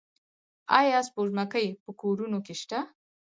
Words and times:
آیا 0.79 0.99
سپوږمکۍ 1.07 1.67
په 1.83 1.91
کورونو 2.01 2.37
کې 2.45 2.53
نشته؟ 2.57 2.79